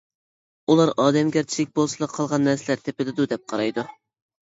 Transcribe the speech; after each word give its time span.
ئۇلار: 0.73 0.91
«ئادەمگەرچىلىكى 1.03 1.73
بولسىلا 1.81 2.09
قالغان 2.17 2.47
نەرسىلەر 2.51 2.85
تېپىلىدۇ» 2.89 3.33
دەپ 3.37 3.49
قارايدۇ. 3.55 3.91